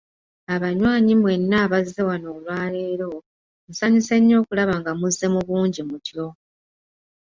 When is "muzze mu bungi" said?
4.99-5.81